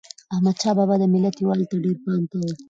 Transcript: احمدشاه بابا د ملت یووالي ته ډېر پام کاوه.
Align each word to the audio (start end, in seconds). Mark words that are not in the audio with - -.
احمدشاه 0.33 0.73
بابا 0.77 0.95
د 0.99 1.03
ملت 1.13 1.35
یووالي 1.37 1.65
ته 1.71 1.75
ډېر 1.83 1.97
پام 2.03 2.21
کاوه. 2.31 2.53